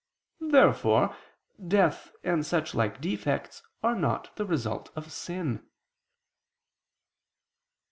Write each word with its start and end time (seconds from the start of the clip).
Therefore 0.49 1.15
death 1.63 2.11
and 2.23 2.41
suchlike 2.43 3.01
defects 3.01 3.61
are 3.83 3.93
not 3.93 4.35
the 4.35 4.47
result 4.47 4.89
of 4.95 5.11
sin. 5.11 5.63